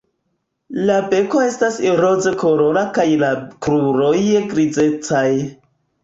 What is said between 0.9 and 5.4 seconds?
beko estas rozkolora kaj la kruroj grizecaj.